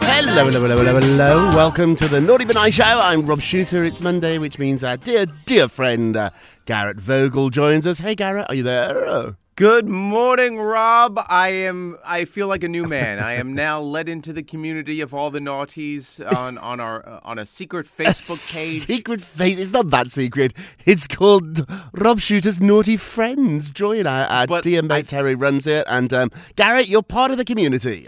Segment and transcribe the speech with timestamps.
[0.00, 1.56] Hello, hello, hello, hello, hello.
[1.56, 2.84] Welcome to the Naughty Nice Show.
[2.84, 3.84] I'm Rob Shuter.
[3.84, 6.30] It's Monday, which means our dear, dear friend uh,
[6.64, 7.98] Garrett Vogel joins us.
[7.98, 9.36] Hey, Garrett, are you there?
[9.58, 11.18] Good morning, Rob.
[11.28, 11.98] I am.
[12.04, 13.18] I feel like a new man.
[13.18, 17.18] I am now led into the community of all the naughties on on our uh,
[17.24, 18.86] on a secret Facebook page.
[18.86, 19.58] Secret face?
[19.58, 20.52] It's not that secret.
[20.84, 23.72] It's called Rob Shuter's Naughty Friends.
[23.72, 27.32] Join our, our But dear mate I- Terry runs it, and um, Garrett, you're part
[27.32, 28.06] of the community.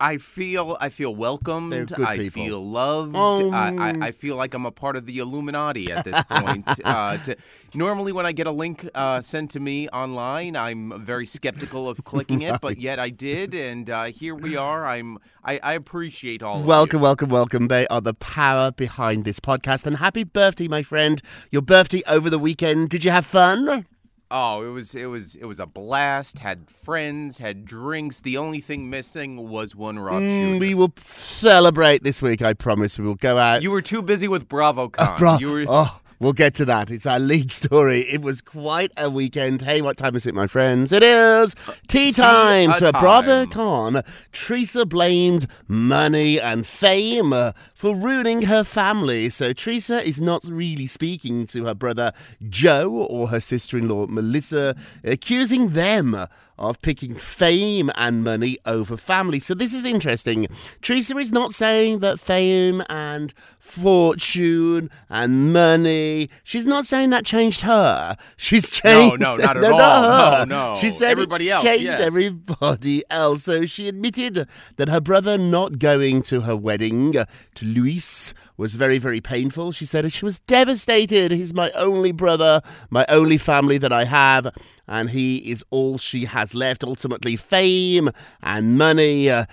[0.00, 0.76] I feel.
[0.80, 1.92] I feel welcomed.
[1.92, 2.44] I people.
[2.44, 3.14] feel loved.
[3.16, 3.50] Oh.
[3.50, 6.68] I, I, I feel like I'm a part of the Illuminati at this point.
[6.84, 7.36] uh, to,
[7.74, 12.04] normally, when I get a link uh, sent to me online, I'm very skeptical of
[12.04, 14.86] clicking it, but yet I did, and uh, here we are.
[14.86, 15.18] I'm.
[15.44, 16.62] I, I appreciate all.
[16.62, 17.04] Welcome, of you.
[17.04, 17.68] welcome, welcome.
[17.68, 19.86] They are the power behind this podcast.
[19.86, 21.20] And happy birthday, my friend.
[21.50, 22.90] Your birthday over the weekend.
[22.90, 23.86] Did you have fun?
[24.30, 26.40] Oh, it was it was it was a blast.
[26.40, 28.20] Had friends, had drinks.
[28.20, 32.98] The only thing missing was one Rob Mm, we will celebrate this week, I promise.
[32.98, 33.62] We will go out.
[33.62, 35.18] You were too busy with BravoCon.
[35.18, 36.90] Bro- you were, oh, we'll get to that.
[36.90, 38.00] It's our lead story.
[38.00, 39.62] It was quite a weekend.
[39.62, 40.92] Hey, what time is it, my friends?
[40.92, 41.54] It is
[41.86, 42.72] tea time.
[42.74, 43.04] So, time.
[43.04, 49.28] BravoCon, Teresa blamed money and fame uh, for ruining her family.
[49.30, 52.12] So, Teresa is not really speaking to her brother
[52.48, 54.74] Joe or her sister in law Melissa,
[55.04, 56.26] accusing them
[56.58, 59.38] of picking fame and money over family.
[59.38, 60.46] So this is interesting.
[60.82, 66.30] Teresa is not saying that fame and fortune and money.
[66.42, 68.16] She's not saying that changed her.
[68.36, 69.20] She's changed.
[69.20, 70.02] no, no, not at no, all.
[70.02, 70.46] her.
[70.46, 70.76] No, no.
[70.80, 72.00] She said Everybody else, changed yes.
[72.00, 73.44] everybody else.
[73.44, 78.98] So she admitted that her brother not going to her wedding to Luis was very,
[78.98, 79.72] very painful.
[79.72, 81.30] She said she was devastated.
[81.30, 84.52] He's my only brother, my only family that I have,
[84.88, 86.82] and he is all she has left.
[86.82, 88.10] Ultimately, fame
[88.42, 89.30] and money.
[89.30, 89.44] Uh,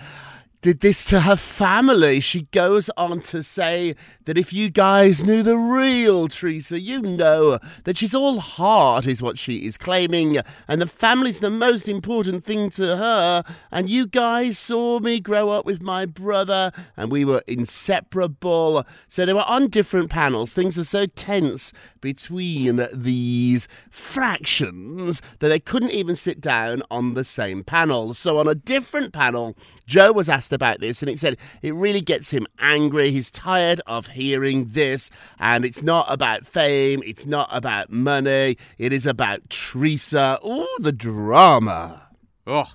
[0.60, 2.20] did this to her family.
[2.20, 3.94] She goes on to say
[4.24, 9.22] that if you guys knew the real Teresa, you know that she's all heart, is
[9.22, 13.44] what she is claiming, and the family's the most important thing to her.
[13.70, 18.84] And you guys saw me grow up with my brother, and we were inseparable.
[19.08, 20.52] So they were on different panels.
[20.52, 27.24] Things are so tense between these fractions that they couldn't even sit down on the
[27.24, 28.14] same panel.
[28.14, 29.56] So on a different panel,
[29.86, 33.10] Joe was asked about this, and it said it really gets him angry.
[33.10, 38.92] He's tired of hearing this, and it's not about fame, it's not about money, it
[38.92, 40.38] is about Teresa.
[40.46, 42.08] Ooh, the drama.
[42.46, 42.68] Ugh.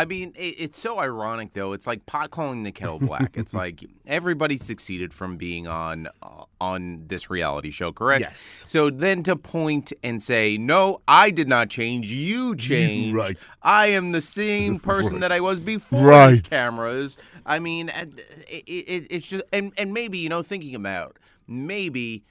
[0.00, 1.72] I mean, it, it's so ironic though.
[1.72, 3.32] It's like pot calling the kettle black.
[3.36, 8.20] it's like everybody succeeded from being on uh, on this reality show, correct?
[8.20, 8.62] Yes.
[8.66, 12.12] So then to point and say, "No, I did not change.
[12.12, 13.14] You changed.
[13.16, 13.36] right.
[13.62, 15.20] I am the same person Right.
[15.22, 15.98] that I was before
[16.28, 16.44] these Right.
[16.44, 21.16] cameras." I mean, it, it, it's just and and maybe you know thinking about
[21.48, 22.24] maybe.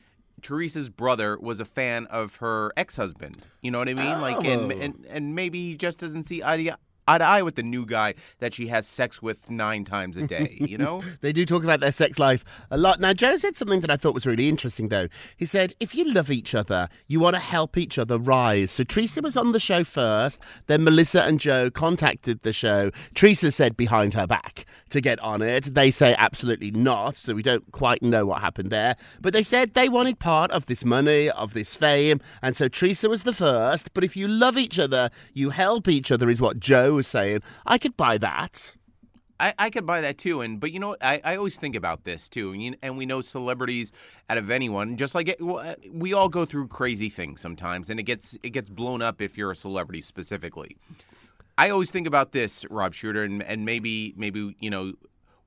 [0.44, 3.38] Teresa's brother was a fan of her ex-husband.
[3.64, 4.22] You know what I mean?
[4.22, 4.78] Like, and, Oh.
[4.80, 7.86] and and maybe he just doesn't see eye to eye to eye with the new
[7.86, 10.58] guy that she has sex with nine times a day.
[10.60, 11.02] You know?
[11.22, 13.00] They do talk about their sex life a lot.
[13.00, 15.08] Now, Joe said something that I thought was really interesting, though.
[15.36, 18.72] He said, if you love each other, you want to help each other rise.
[18.72, 22.92] So Teresa was on the show first, then Melissa and Joe contacted the show.
[23.16, 25.74] Teresa said behind her back to get on it.
[25.74, 28.96] They say absolutely not, so we don't quite know what happened there.
[29.22, 33.10] But they said they wanted part of this money, of this fame, and so Teresa
[33.10, 33.94] was the first.
[33.94, 37.42] But if you love each other, you help each other, is what Joe was saying.
[37.66, 38.76] I could buy that.
[39.40, 40.96] I, I could buy that too, and but you know?
[41.02, 43.92] I, I always think about this too, and, you, and we know celebrities
[44.30, 48.00] out of anyone, just like it, uh, we all go through crazy things sometimes, and
[48.00, 50.76] it gets it gets blown up if you're a celebrity specifically.
[51.58, 54.94] I always think about this, Rob Shuter, and, and maybe maybe you know,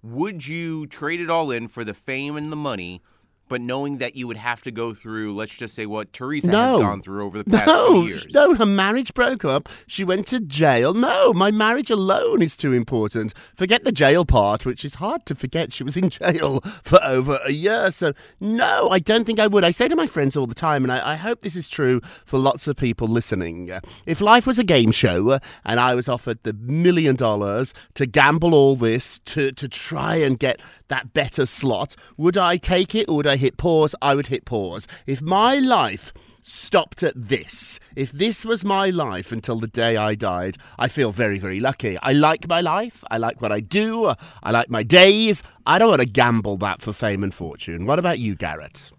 [0.03, 3.03] would you trade it all in for the fame and the money,
[3.51, 6.59] but knowing that you would have to go through, let's just say, what Teresa No.
[6.79, 8.27] has gone through over the past No, few years?
[8.33, 9.69] no, her marriage broke up.
[9.87, 10.95] She went to jail.
[10.95, 13.35] No, my marriage alone is too important.
[13.57, 15.73] Forget the jail part, which is hard to forget.
[15.75, 17.91] She was in jail for over a year.
[17.91, 19.65] So, no, I don't think I would.
[19.65, 22.01] I say to my friends all the time, and I, I hope this is true
[22.25, 23.71] for lots of people listening.
[23.71, 27.75] uh, If life was a game show uh, and I was offered the million dollars
[27.95, 32.95] to gamble all this to, to try and get that better slot, would I take
[32.95, 33.95] it or would I hit pause?
[34.01, 34.87] I would hit pause.
[35.07, 37.79] If my life stopped at this.
[37.97, 41.99] If this was my life until the day I died, I feel very, very lucky.
[41.99, 43.05] I like my life.
[43.11, 44.13] I like what I do.
[44.43, 45.43] I like my days.
[45.67, 47.87] I don't want to gamble that for fame and fortune.
[47.87, 48.91] What about you, Garrett?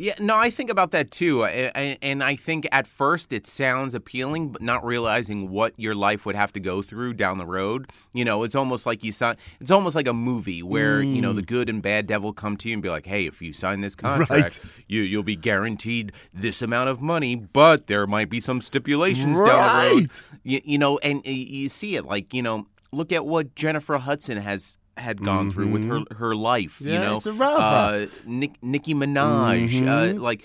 [0.00, 3.46] Yeah, no, I think about that too, uh, a- and I think at first it
[3.46, 7.44] sounds appealing, but not realizing what your life would have to go through down the
[7.44, 7.90] road.
[8.14, 9.36] You know, it's almost like you sign.
[9.60, 11.48] It's almost like a movie where you know the mm.
[11.48, 13.94] good and bad devil come to you and be like, "Hey, if you sign this
[14.06, 14.60] contract, Right.
[14.86, 19.84] you you'll be guaranteed this amount of money, but there might be some stipulations down
[19.84, 20.10] the road."
[20.44, 24.38] You, you know, and you see it like you know, look at what Jennifer Hudson
[24.38, 26.80] has had gone through with her her life.
[26.80, 27.02] you Mm-hmm.
[27.02, 29.68] Know, it's a rough uh, Nick, Nicki Minaj.
[29.70, 30.18] Mm-hmm.
[30.18, 30.44] Uh, like,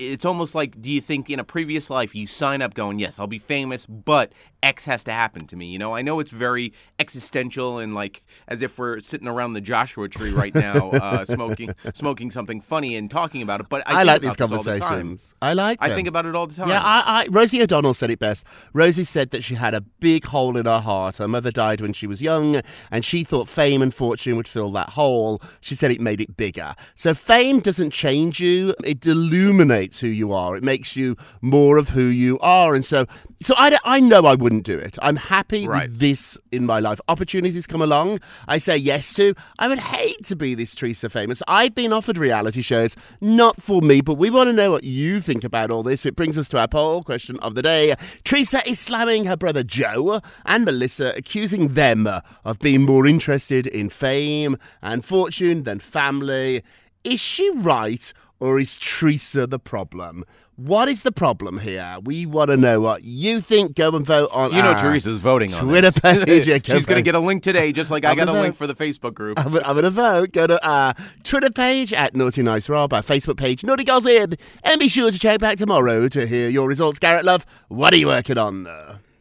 [0.00, 3.18] it's almost like, do you think in a previous life you sign up going, yes,
[3.18, 4.32] I'll be famous, but
[4.62, 5.66] X has to happen to me?
[5.66, 9.60] You know, I know it's very existential and like as if we're sitting around the
[9.60, 13.68] Joshua tree right now, uh, smoking smoking something funny and talking about it.
[13.68, 15.34] But I, I, like these all the conversations.
[15.42, 16.68] I like I think about it all the time.
[16.68, 18.46] Yeah, I, I, Rosie O'Donnell said it best.
[18.72, 21.18] Rosie said that she had a big hole in her heart.
[21.18, 24.72] Her mother died when she was young, and she thought fame and fortune would fill
[24.72, 25.42] that hole.
[25.60, 26.74] She said it made it bigger.
[26.94, 30.54] So fame doesn't change you; it illuminates who you are.
[30.54, 32.74] It makes you more of who you are.
[32.76, 33.06] And so,
[33.42, 34.96] so I, I know I wouldn't do it.
[35.02, 35.88] I'm happy Right.
[35.90, 37.00] with this in my life.
[37.08, 39.34] Opportunities come along, I say yes to.
[39.58, 41.42] I would hate to be this Teresa famous.
[41.48, 45.20] I've been offered reality shows, not for me, but we want to know what you
[45.20, 46.06] think about all this.
[46.06, 47.94] It brings us to our poll question of the day.
[48.22, 52.06] Teresa is slamming her brother Joe and Melissa, accusing them
[52.44, 56.62] of being more interested in fame and fortune than family.
[57.02, 58.12] Is she right?
[58.40, 60.24] Or is Teresa the problem?
[60.56, 61.96] What is the problem here?
[62.02, 63.76] We want to know what you think.
[63.76, 66.00] Go and vote on You know, Teresa's voting on Twitter this.
[66.24, 66.48] page.
[66.48, 68.56] Yeah, She's going to get a link today, just like I got a gonna link
[68.56, 69.38] for the Facebook group.
[69.38, 70.32] I'm, I'm going to vote.
[70.32, 74.36] Go to our Twitter page at Naughty Nice Rob, our Facebook page, Naughty Girls In,
[74.62, 76.98] and be sure to check back tomorrow to hear your results.
[76.98, 78.68] Garrett Love, what are you working on?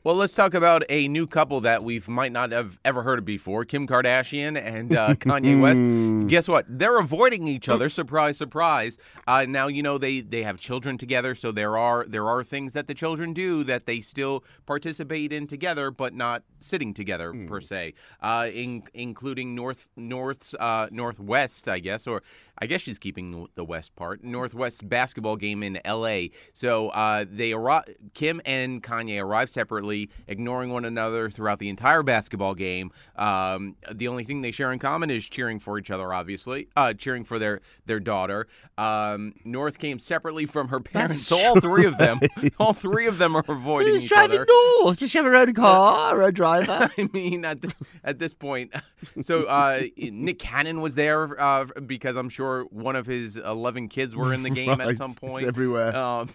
[0.10, 3.26] Well, let's talk about a new couple that we might not have ever heard of
[3.26, 6.28] before Kim Kardashian and uh, Kanye West.
[6.32, 6.66] Guess what?
[6.68, 7.90] They're avoiding each other.
[7.90, 8.98] Surprise, surprise.
[9.28, 12.74] Uh, now, you know, they, they have children together, so there are there are things
[12.74, 17.62] that the children do that they still participate in together, but not sitting together per
[17.62, 22.24] se, uh, in, including North North uh, Northwest, I guess, or
[22.62, 24.24] I guess she's keeping the west part.
[24.24, 26.32] Northwest basketball game in L.A.
[26.54, 32.04] So uh, they arri- Kim and Kanye arrive separately, ignoring one another throughout the entire
[32.04, 32.92] basketball game.
[33.16, 36.94] Um, the only thing they share in common is cheering for each other, obviously, uh,
[36.94, 38.48] cheering for their their daughter.
[38.78, 42.20] Um, North came separately from her parents, so all three of them,
[42.60, 44.48] all three of them are avoiding Who's each driving other.
[44.82, 44.98] north?
[44.98, 46.90] Does she have her own car, her own driver?
[46.98, 47.74] I mean, at the,
[48.04, 48.74] at this point,
[49.22, 54.16] so uh, Nick Cannon was there uh, because I'm sure one of his 11 kids
[54.16, 55.46] were in the game Right, at some it's point.
[55.48, 55.96] everywhere.
[55.96, 56.30] Um,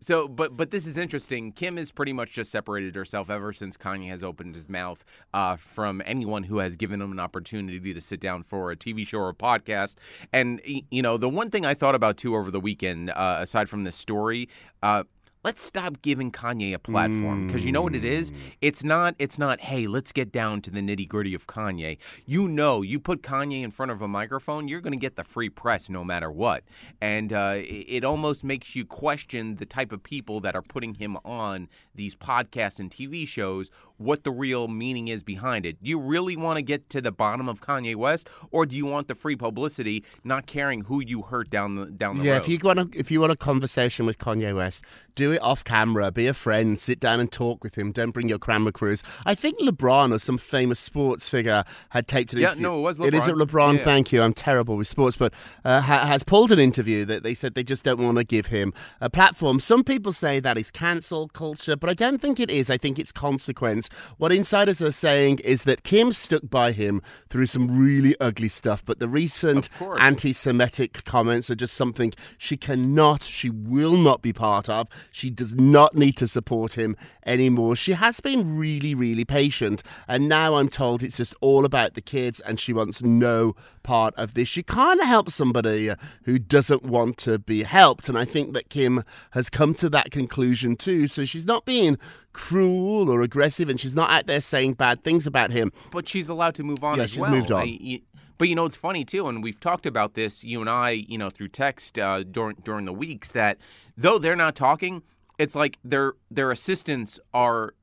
[0.00, 1.52] So, but but this is interesting.
[1.52, 5.54] Kim has pretty much just separated herself ever since Kanye has opened his mouth uh,
[5.54, 9.18] from anyone who has given him an opportunity to sit down for a TV show
[9.18, 9.94] or a podcast.
[10.32, 13.68] And you know, the one thing I thought about too over the weekend, uh, aside
[13.68, 14.48] from this story.
[14.82, 15.04] Uh,
[15.44, 18.32] Let's stop giving Kanye a platform because you know what it is.
[18.60, 19.16] It's not.
[19.18, 19.60] It's not.
[19.60, 21.98] Hey, let's get down to the nitty gritty of Kanye.
[22.24, 25.24] You know, you put Kanye in front of a microphone, you're going to get the
[25.24, 26.62] free press no matter what,
[27.00, 31.16] and uh, it almost makes you question the type of people that are putting him
[31.24, 33.68] on these podcasts and TV shows.
[34.02, 35.82] What the real meaning is behind it.
[35.82, 38.86] Do you really want to get to the bottom of Kanye West, or do you
[38.86, 42.36] want the free publicity, not caring who you hurt down the down the yeah, road?
[42.36, 45.40] Yeah, if you want a, if you want a conversation with Kanye West, do it
[45.42, 46.10] off camera.
[46.10, 46.78] Be a friend.
[46.78, 47.92] Sit down and talk with him.
[47.92, 49.02] Don't bring your camera crews.
[49.24, 52.62] I think LeBron or some famous sports figure had taped an Yeah, interview.
[52.62, 53.06] no, it was LeBron.
[53.06, 53.52] It isn't LeBron.
[53.52, 53.78] LeBron.
[53.78, 53.84] Yeah.
[53.84, 54.22] Thank you.
[54.22, 55.32] I'm terrible with sports, but
[55.64, 58.46] uh, ha- has pulled an interview that they said they just don't want to give
[58.46, 59.60] him a platform.
[59.60, 62.70] Some people say that is cancel culture, but I don't think it is.
[62.70, 63.88] I think it's consequence.
[64.18, 68.84] What insiders are saying is that Kim stuck by him through some really ugly stuff,
[68.84, 69.68] but the recent
[69.98, 74.88] anti Semitic comments are just something she cannot, she will not be part of.
[75.10, 76.96] She does not need to support him
[77.26, 77.76] anymore.
[77.76, 82.00] She has been really, really patient, and now I'm told it's just all about the
[82.00, 84.48] kids and she wants no part of this.
[84.48, 85.90] She can't help somebody
[86.24, 90.10] who doesn't want to be helped, and I think that Kim has come to that
[90.10, 91.08] conclusion too.
[91.08, 91.98] So she's not being
[92.32, 95.72] cruel or aggressive, and she's not out there saying bad things about him.
[95.90, 97.30] but she's allowed to move on Yeah, as she's well.
[97.30, 97.62] moved on.
[97.62, 98.02] I-
[98.38, 101.16] but you know, it's funny too, and we've talked about this, you and I, you
[101.16, 103.58] know, through text uh, during during the weeks that
[103.96, 105.02] though they're not talking,
[105.38, 107.74] it's like their their assistants are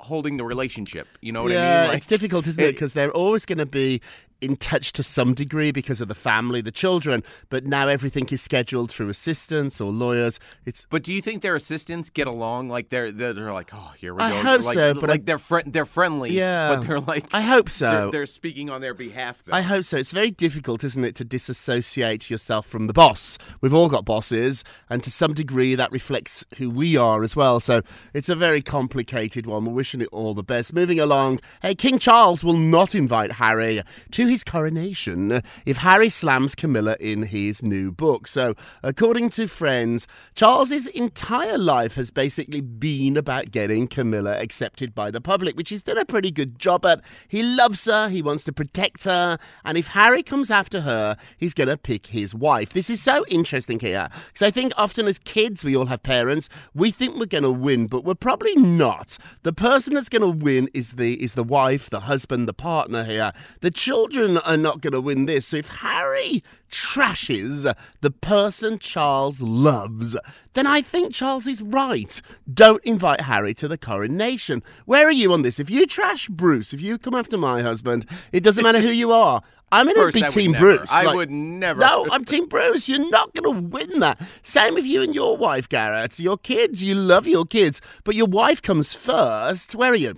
[0.00, 1.08] holding the relationship.
[1.20, 1.88] You know what yeah, I mean?
[1.88, 4.00] Like, it's difficult, isn't it- Because they're always going to be
[4.44, 7.22] in touch to some degree because of the family, the children.
[7.48, 10.38] But now everything is scheduled through assistants or lawyers.
[10.64, 12.68] It's But do you think their assistants get along?
[12.68, 14.24] Like they're they're, they're like, oh, here we go.
[14.24, 16.32] I hope like, so, but like I- they're friend they're friendly.
[16.32, 16.74] Yeah.
[16.76, 18.10] but they're like I hope they're, so.
[18.10, 19.42] they're speaking on their behalf.
[19.44, 19.54] Though.
[19.54, 19.96] I hope so.
[19.96, 23.38] It's very difficult, isn't it, to disassociate yourself from the boss.
[23.60, 27.60] We've all got bosses, and to some degree that reflects who we are as well.
[27.60, 27.82] So
[28.12, 29.64] it's a very complicated one.
[29.64, 30.72] We're wishing it all the best.
[30.72, 33.80] Moving along, hey, King Charles will not invite Harry
[34.12, 38.26] to his coronation if Harry slams Camilla in his new book.
[38.26, 45.12] So, according to friends, Charles's entire life has basically been about getting Camilla accepted by
[45.12, 47.00] the public, which he's done a pretty good job at.
[47.28, 51.54] He loves her, he wants to protect her, and if Harry comes after her, he's
[51.54, 52.72] going to pick his wife.
[52.72, 56.48] This is so interesting here because I think often as kids, we all have parents,
[56.74, 59.16] we think we're going to win, but we're probably not.
[59.44, 63.04] The person that's going to win is the is the wife, the husband, the partner
[63.04, 63.30] here.
[63.60, 65.46] The children are not going to win this.
[65.48, 70.16] So if Harry trashes the person Charles loves,
[70.54, 72.20] then I think Charles is right.
[72.52, 74.62] Don't invite Harry to the coronation.
[74.84, 75.58] Where are you on this?
[75.60, 79.12] If you trash Bruce, if you come after my husband, it doesn't matter who you
[79.12, 79.42] are.
[79.72, 80.76] I'm going to be Team never.
[80.76, 80.90] Bruce.
[80.92, 81.80] I Like- would never.
[81.80, 82.88] No, I'm Team Bruce.
[82.88, 84.20] You're not going to win that.
[84.44, 86.18] Same with you and your wife, Garrett.
[86.20, 89.74] Your kids, you love your kids, but your wife comes first.
[89.74, 90.14] Where are you?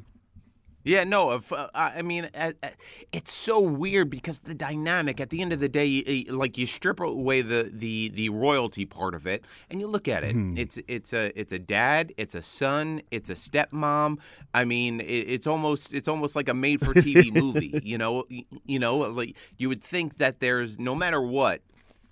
[0.86, 1.32] Yeah, no.
[1.32, 2.68] If, uh, I I mean, uh, uh,
[3.10, 7.00] it's so weird because the dynamic at the end of the day, like you strip
[7.00, 10.36] away the the the royalty part of it, and you look at it.
[10.56, 14.18] It's it's a it's a dad, it's a son, it's a stepmom.
[14.54, 17.80] I mean, it, it's almost it's almost like a made for TV movie.
[17.82, 18.24] You know,
[18.64, 21.62] you know, like you would think that there's no matter what.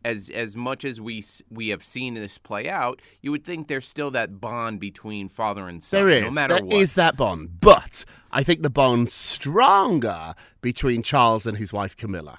[0.05, 3.89] As, as much as we we have seen this play out, you would think there's
[3.89, 6.23] still that bond between father and son, There is.
[6.25, 6.75] no matter There what.
[6.77, 7.61] is that bond.
[7.61, 12.39] But I think the bond's stronger between Charles and his wife, Camilla.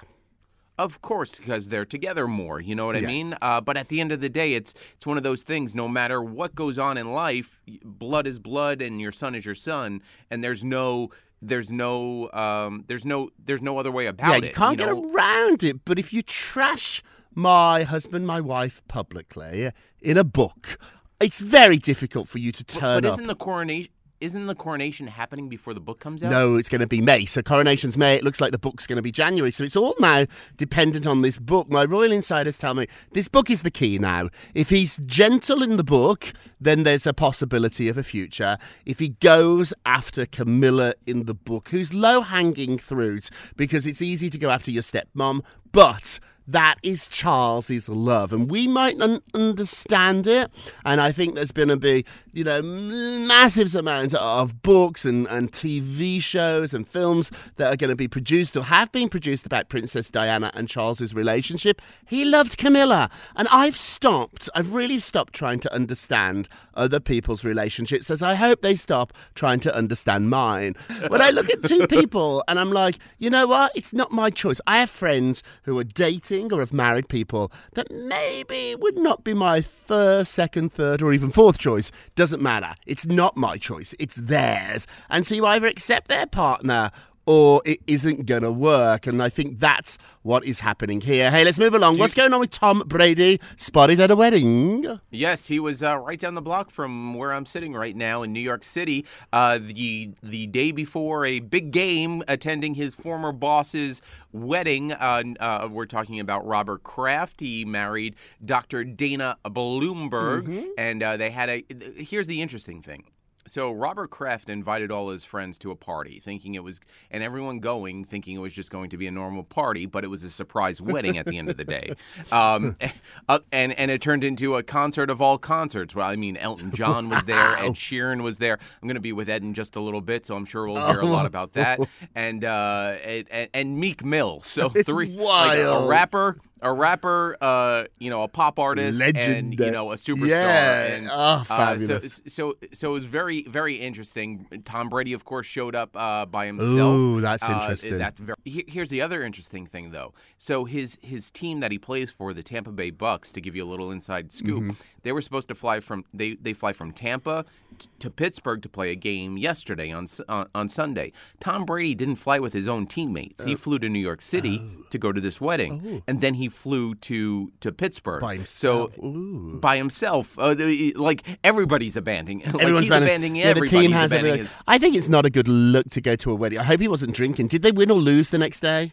[0.78, 2.60] Of course, because they're together more.
[2.60, 3.06] You know what I Yes.
[3.08, 3.36] mean?
[3.40, 5.74] Uh, but at the end of the day, it's it's one of those things.
[5.74, 9.54] No matter what goes on in life, blood is blood, and your son is your
[9.54, 14.36] son, and there's no there's no um, there's no there's no other way about yeah,
[14.36, 14.44] it.
[14.44, 15.00] you can't know?
[15.00, 15.84] get around it.
[15.86, 17.02] But if you trash
[17.36, 20.78] my husband, my wife publicly in a book,
[21.20, 23.12] it's very difficult for you to turn but up.
[23.14, 26.30] isn't the coronation isn't the coronation happening before the book comes out?
[26.30, 27.26] No, it's going to be May.
[27.26, 28.14] So coronation's May.
[28.14, 29.52] It looks like the book's going to be January.
[29.52, 30.24] So it's all now
[30.56, 31.68] dependent on this book.
[31.68, 34.30] My royal insiders tell me this book is the key now.
[34.54, 38.56] If he's gentle in the book, then there's a possibility of a future.
[38.86, 44.30] If he goes after Camilla in the book, who's low hanging fruit, because it's easy
[44.30, 50.26] to go after your stepmom, but that is Charles's love, and we might not understand
[50.26, 50.50] it.
[50.84, 55.50] And I think there's going to be, you know, massive amounts of books and, and
[55.50, 59.68] TV shows and films that are going to be produced or have been produced about
[59.68, 61.82] Princess Diana and Charles's relationship.
[62.06, 64.48] He loved Camilla, and I've stopped.
[64.54, 69.60] I've really stopped trying to understand other people's relationships, as I hope they stop trying
[69.60, 70.74] to understand mine.
[71.08, 73.72] When I look at two people and I'm like, you know what?
[73.74, 74.60] It's not my choice.
[74.66, 79.34] I have friends who are dating or have married people that maybe would not be
[79.34, 81.90] my first, second, third, or even fourth choice.
[82.14, 82.74] Doesn't matter.
[82.86, 83.94] It's not my choice.
[83.98, 84.86] It's theirs.
[85.08, 86.90] And so you either accept their partner
[87.26, 89.06] or it isn't going to work.
[89.06, 91.30] And I think that's what is happening here.
[91.30, 91.98] Hey, let's move along.
[91.98, 93.40] What's going on with Tom Brady?
[93.56, 95.00] Spotted at a wedding.
[95.10, 98.32] Yes, he was uh, right down the block from where I'm sitting right now in
[98.32, 99.04] New York City.
[99.32, 104.00] Uh, the the day before a big game, attending his former boss's
[104.32, 104.92] wedding.
[104.92, 107.40] Uh, uh we're talking about Robert Kraft.
[107.40, 108.14] He married
[108.44, 108.84] Dr.
[108.84, 110.66] Dana Blumberg, mm-hmm.
[110.78, 111.64] and uh, they had a.
[111.98, 113.04] Here's the interesting thing
[113.46, 117.60] so Robert Kraft invited all his friends to a party, thinking it was, and everyone
[117.60, 120.30] going, thinking it was just going to be a normal party, but it was a
[120.30, 121.92] surprise wedding at the end of the day,
[122.32, 122.76] um,
[123.28, 125.94] uh, and and it turned into a concert of all concerts.
[125.94, 128.58] Well, I mean, Elton John was there, Ed Sheeran was there.
[128.82, 130.84] I'm going to be with Ed in just a little bit, so I'm sure we'll
[130.92, 131.80] hear a lot about that,
[132.14, 134.40] and uh, and, and Meek Mill.
[134.42, 135.48] So it's three, wild.
[135.48, 139.34] like a rapper, a rapper, uh, you know, a pop artist, Legend.
[139.34, 140.28] and you know, a superstar.
[140.28, 140.84] Yeah.
[140.84, 142.04] And, oh, fabulous.
[142.04, 144.46] Uh, so, so, so it was very, very interesting.
[144.64, 146.72] Tom Brady, of course, showed up uh, by himself.
[146.72, 147.98] Ooh, that's Uh, interesting.
[147.98, 150.14] that's very, here's the other interesting thing, though.
[150.38, 153.64] So his his team that he plays for, the Tampa Bay Bucks, to give you
[153.64, 154.70] a little inside scoop, Mm-hmm.
[155.02, 157.44] they were supposed to fly from they they fly from Tampa
[157.78, 161.12] t- to Pittsburgh to play a game yesterday on S- on, Sunday.
[161.40, 163.42] Tom Brady didn't fly with his own teammates.
[163.42, 163.46] Oh.
[163.46, 166.94] He flew to New York City to go to this wedding, and then he flew
[166.96, 168.94] to to Pittsburgh By himself.
[168.96, 169.58] So Ooh.
[169.60, 170.54] by himself, uh,
[170.94, 172.40] like everybody's abandoning.
[172.44, 175.48] like Everyone's abandoning- abandoning yeah, the team has abandoning I think it's not a good
[175.48, 176.58] look to go to a wedding.
[176.58, 177.48] I hope he wasn't drinking.
[177.48, 178.92] Did they win or lose the next day?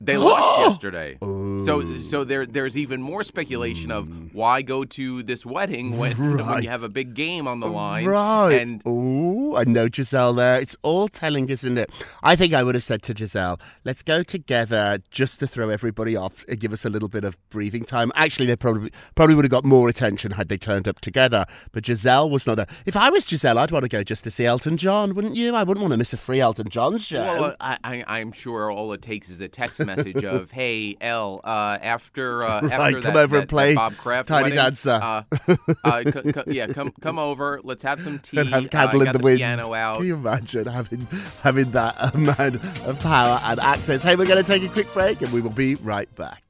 [0.00, 1.18] They lost yesterday.
[1.20, 2.24] So so oh.
[2.24, 6.84] there there's even more speculation of why go to this wedding when, when you have
[6.84, 8.06] a big game on the line.
[8.06, 8.52] Right.
[8.52, 10.60] And oh, I know Gisele there.
[10.60, 11.90] It's all telling, isn't it?
[12.22, 16.14] I think I would have said to Gisele, let's go together just to throw everybody
[16.14, 18.12] off and give us a little bit of breathing time.
[18.14, 21.44] Actually, they probably probably would have got more attention had they turned up together.
[21.72, 22.66] But Gisele was not a.
[22.86, 25.56] If I was Gisele, I'd want to go just to see Elton John, wouldn't you?
[25.56, 27.22] I wouldn't want to miss a free Elton John show.
[27.22, 31.40] well, I, I, I'm sure all it takes is a text message of, "Hey, L,
[31.44, 34.42] uh, after uh, Right, after come that, over and that- that play Bob Kraft Tiny
[34.44, 35.22] wedding, Dancer." Uh,
[35.84, 37.60] uh, c- c- yeah, come come over.
[37.64, 38.38] Let's have some tea.
[38.38, 39.38] and have uh, candle in the, the wind.
[39.38, 39.96] piano out.
[39.98, 41.06] Can you imagine having
[41.42, 44.02] having that amount of power and access?
[44.02, 46.47] Hey, we're going to take a quick break and we will be right back.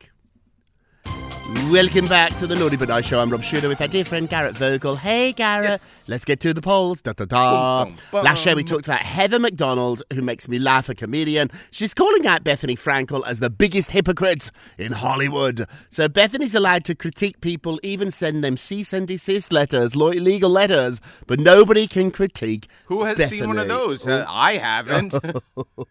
[1.49, 3.21] Welcome back to the Naughty But Nice Show.
[3.21, 4.97] I'm Rob Shuter with our dear friend Garrett Vogel.
[4.97, 5.81] Hey, Garrett.
[5.81, 6.05] Yes.
[6.07, 7.01] Let's get to the polls.
[7.01, 7.87] Da, da, da.
[7.87, 8.23] Boom, boom.
[8.23, 11.51] Last show we talked about Heather McDonald, who makes me laugh, a comedian.
[11.71, 15.67] She's calling out Bethenny Frankel as the biggest hypocrite in Hollywood.
[15.89, 21.01] So Bethenny's allowed to critique people, even send them cease and desist letters, legal letters,
[21.27, 24.07] but nobody can critique Who has seen one of those?
[24.07, 25.15] Uh, I haven't.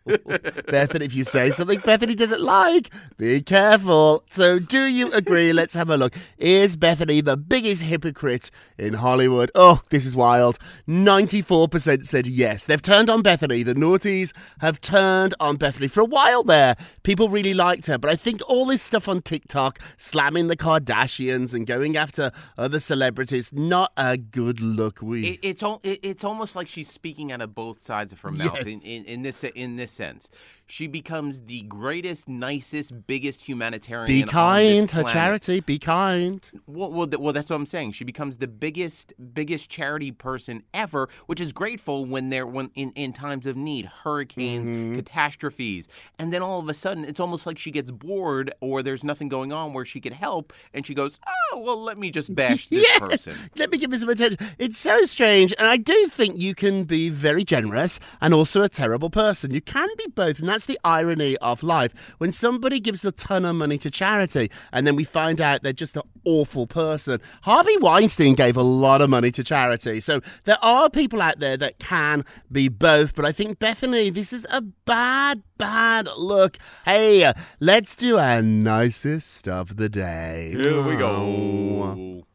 [0.67, 4.23] Bethenny, if you say something Bethenny doesn't like, be careful.
[4.29, 5.46] So, do you agree?
[5.53, 6.15] Let's have a look.
[6.37, 9.51] Is Bethenny the biggest hypocrite in Hollywood?
[9.55, 10.57] Oh, this is wild.
[10.87, 12.65] 94% said yes.
[12.65, 13.63] They've turned on Bethenny.
[13.63, 16.75] The naughties have turned on Bethenny for a while there.
[17.03, 21.53] People really liked her, but I think all this stuff on TikTok, slamming the Kardashians
[21.53, 25.01] and going after other celebrities, not a good look.
[25.01, 25.27] We.
[25.27, 28.31] It, it's al- it, it's almost like she's speaking out of both sides of her
[28.31, 28.65] mouth Yes.
[28.65, 30.29] in, in, in this in this sense.
[30.69, 34.07] She becomes the greatest, nicest, biggest humanitarian.
[34.07, 36.47] be kind, her charity, be kind.
[36.67, 37.93] Well, well, well, that's what I'm saying.
[37.93, 42.91] She becomes the biggest, biggest charity person ever, which is grateful when they're when in,
[42.95, 44.95] in times of need, hurricanes, Mm-hmm.
[44.95, 45.87] catastrophes,
[46.19, 49.29] and then all of a sudden, it's almost like she gets bored or there's nothing
[49.29, 51.17] going on where she could help, and she goes,
[51.53, 52.99] "Oh, well, let me just bash this Yeah.
[52.99, 54.37] person." Let me give you some attention.
[54.59, 58.69] It's so strange, and I do think you can be very generous and also a
[58.69, 59.53] terrible person.
[59.53, 62.15] You can be both, that's the irony of life.
[62.17, 65.71] When somebody gives a ton of money to charity, and then we find out they're
[65.71, 67.21] just an awful person.
[67.43, 71.57] Harvey Weinstein gave a lot of money to charity, so there are people out there
[71.57, 73.13] that can be both.
[73.13, 76.57] But I think Bethenny, this is a bad, bad look.
[76.85, 80.55] Hey, let's do our nicest of the day.
[80.59, 82.26] Here we go.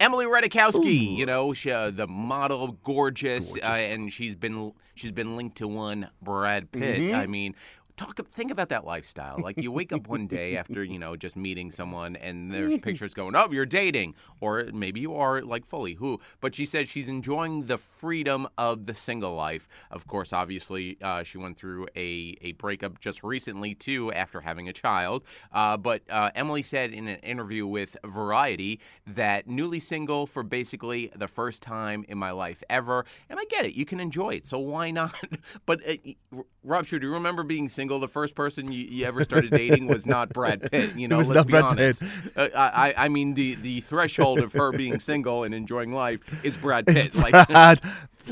[0.00, 5.36] Emily Ratajkowski, you know, she, uh, the model, gorgeous, Uh, and she's been she's been
[5.36, 6.98] linked to one Brad Pitt.
[7.00, 7.14] Mm-hmm.
[7.14, 7.54] I mean,
[8.00, 8.28] talk.
[8.30, 9.38] Think about that lifestyle.
[9.40, 13.14] Like you wake up one day after you know just meeting someone, and there's pictures
[13.14, 16.20] going, "Oh, you're dating," or maybe you are like fully who.
[16.40, 19.68] But she said she's enjoying the freedom of the single life.
[19.90, 24.68] Of course, obviously, uh, she went through a a breakup just recently too after having
[24.68, 25.24] a child.
[25.52, 31.12] Uh, but uh, Emily said in an interview with Variety that newly single for basically
[31.14, 33.74] the first time in my life ever, and I get it.
[33.74, 35.14] You can enjoy it, so why not?
[35.66, 37.89] but uh, Rob, sure, do you remember being single?
[37.98, 40.96] The first person you, you ever started dating was not Brad Pitt.
[40.96, 42.02] You know, let's be Brad honest.
[42.36, 46.56] Uh, I, I mean, the the threshold of her being single and enjoying life is
[46.56, 47.14] Brad Pitt.
[47.14, 47.80] Like, Brad.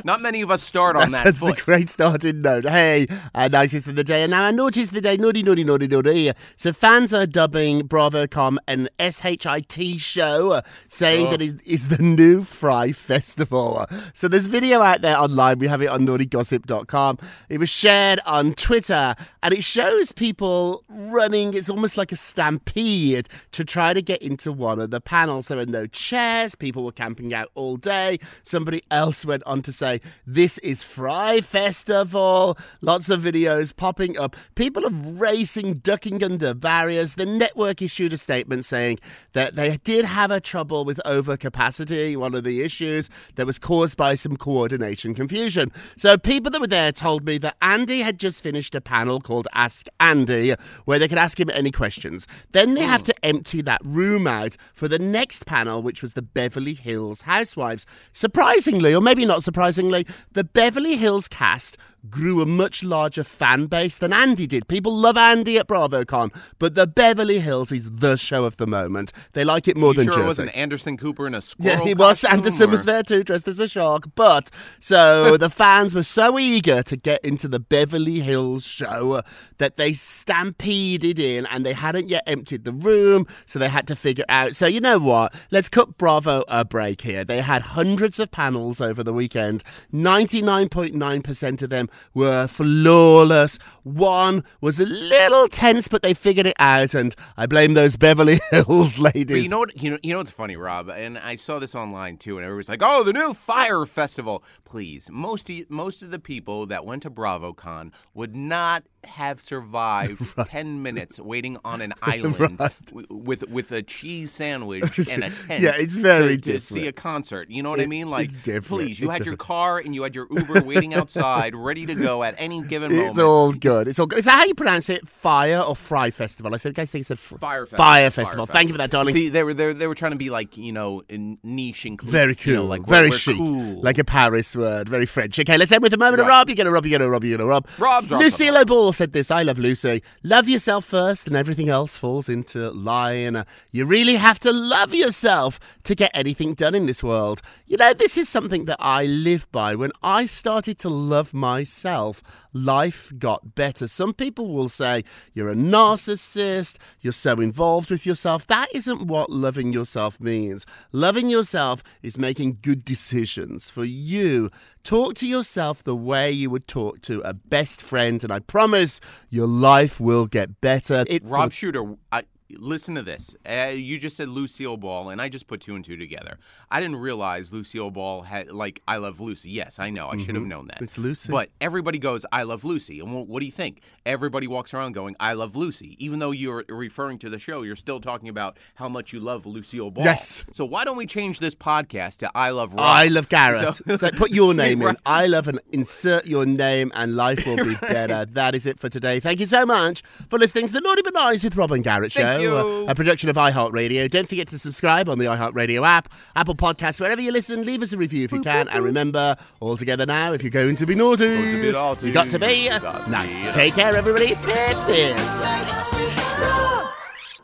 [0.05, 1.61] Not many of us start on that That's foot.
[1.61, 2.64] a great starting note.
[2.64, 4.22] Hey, uh, nicest of the day.
[4.22, 6.33] And now I noticed the day, naughty, naughty, naughty, naughty.
[6.57, 11.31] So fans are dubbing BravoCon an SHIT show, uh, saying Oh.
[11.33, 13.87] that it is the new Fry Festival.
[14.14, 15.59] So there's video out there online.
[15.59, 17.18] We have it on naughtygossip.com.
[17.48, 21.55] It was shared on Twitter, and it shows people running.
[21.55, 25.48] It's almost like a stampede to try to get into one of the panels.
[25.48, 26.55] There are no chairs.
[26.55, 28.18] People were camping out all day.
[28.42, 32.59] Somebody else went on to say, This is Fry Festival.
[32.81, 34.37] Lots of videos popping up.
[34.55, 37.14] People are racing, ducking under barriers.
[37.14, 38.99] The network issued a statement saying
[39.33, 43.97] that they did have a trouble with overcapacity, one of the issues that was caused
[43.97, 45.73] by some coordination confusion.
[45.97, 49.49] So people that were there told me that Andy had just finished a panel called
[49.55, 52.27] Ask Andy, where they could ask him any questions.
[52.53, 53.29] Then they have to hmm.
[53.29, 57.87] empty that room out for the next panel, which was the Beverly Hills Housewives.
[58.12, 61.76] Surprisingly, or maybe not surprisingly, the Beverly Hills cast
[62.09, 64.68] grew a much larger fan base than Andy did.
[64.68, 69.12] People love Andy at BravoCon, but the Beverly Hills is the show of the moment.
[69.33, 70.22] They like it more You than sure Jersey.
[70.22, 72.22] it wasn't Anderson Cooper in a squirrel Yeah, he was.
[72.24, 74.04] Anderson was there too, dressed as a shark.
[74.14, 74.48] But
[74.81, 79.22] so the fans were so eager to get into the Beverly Hills show
[79.59, 83.96] that they stampeded in, and they hadn't yet emptied the room, so they had to
[83.96, 84.54] figure out.
[84.54, 85.35] So you know what?
[85.50, 87.24] Let's cut Bravo a break here.
[87.24, 89.58] They had hundreds of panels over the weekend.
[89.92, 93.59] Ninety-nine point nine percent of them were flawless.
[93.83, 98.38] One was a little tense, but they figured it out, and I blame those Beverly
[98.51, 99.25] Hills ladies.
[99.27, 99.83] But you know what?
[99.83, 102.68] You know, you know what's funny, Rob, and I saw this online too, and everybody's
[102.68, 107.03] like, "Oh, the new Fyre Festival." Please, most of, most of the people that went
[107.03, 113.73] to BravoCon would not have survived ten minutes waiting on an island w- with with
[113.73, 115.62] a cheese sandwich and a tent.
[115.62, 117.51] Yeah, it's very to, to see a concert.
[117.51, 118.11] You know what I mean?
[118.11, 118.66] Like, it's different.
[118.66, 119.38] please, you It's had your different.
[119.48, 123.11] Car and you had your Uber waiting outside, ready to go at any given moment.
[123.11, 123.88] It's all good.
[123.88, 124.18] It's all good.
[124.18, 125.08] Is that how you pronounce it?
[125.08, 126.52] Fyre or Fry Festival?
[126.54, 127.84] I said, guys, think it said fr- Fyre Festival.
[127.84, 128.44] Fyre Festival.
[128.46, 129.14] Thank you for that, darling.
[129.14, 131.87] See, they were they, were- they were trying to be like you know in niche
[131.87, 132.12] inclusive.
[132.12, 132.52] very cool.
[132.52, 133.37] You know, like we're- very we're chic.
[133.38, 133.80] cool.
[133.80, 134.87] Like a Paris word.
[134.88, 135.38] Very French.
[135.38, 136.32] Okay, let's end with a moment of Right.
[136.40, 136.48] Rob.
[136.50, 137.66] You get a Rob, you get a Rob, you get a Rob.
[137.78, 138.70] Rob's Rob, Lucille Rob.
[138.70, 139.30] O'Ball said this.
[139.30, 140.02] I love Lucy.
[140.22, 143.44] Love yourself first, and everything else falls into line.
[143.72, 147.40] You really have to love yourself to get anything done in this world.
[147.66, 149.74] You know, this is something that I live by.
[149.74, 152.22] When I started to love myself,
[152.53, 153.87] life got better.
[153.87, 158.46] Some people will say you're a narcissist, you're so involved with yourself.
[158.46, 160.66] That isn't what loving yourself means.
[160.92, 164.51] Loving yourself is making good decisions for you.
[164.85, 169.01] Talk to yourself the way you would talk to a best friend, and I promise
[169.29, 171.05] your life will get better.
[171.09, 173.34] It Rob Shuter, I, listen to this.
[173.48, 176.38] Uh, you just said Lucille Ball, and I just put two and two together.
[176.70, 179.50] I didn't realize Lucille Ball had like I love Lucy.
[179.50, 180.08] Yes, I know.
[180.08, 180.76] I should have known that.
[180.76, 180.84] Mm-hmm.
[180.84, 181.30] It's Lucy.
[181.32, 183.00] But everybody goes, I love Lucy.
[183.00, 183.82] And what, what do you think?
[184.06, 185.96] Everybody walks around going, I love Lucy.
[185.98, 189.46] Even though you're referring to the show, you're still talking about how much you love
[189.46, 190.04] Lucille Ball.
[190.04, 190.44] Yes.
[190.52, 192.80] So why don't we change this podcast to I love Rob?
[192.80, 193.74] I love Garrett.
[193.74, 194.96] So- So, put your name in.
[195.04, 198.24] I love and insert your name, and life will be better.
[198.24, 199.18] That is it for today.
[199.20, 202.38] Thank you so much for listening to the Naughty But Nice with Robin Garrett show,
[202.40, 202.57] you.
[202.88, 204.11] a production of iHeartRadio.
[204.11, 207.64] Don't forget to subscribe on the iHeartRadio app, Apple Podcasts, wherever you listen.
[207.64, 210.77] Leave us a review if you can, and remember, all together now, if you're going
[210.77, 212.07] to be naughty, to be naughty.
[212.09, 213.48] you got to be got nice.
[213.48, 214.35] be Take care, everybody.
[214.35, 215.16] Pip, pip.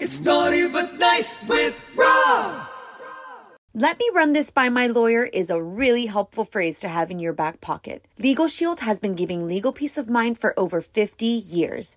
[0.01, 2.69] It's naughty but nice with Rob.
[3.77, 7.19] Let me run this by my lawyer is a really helpful phrase to have in
[7.19, 8.05] your back pocket.
[8.19, 11.97] Legal Shield has been giving legal peace of mind for over 50 years.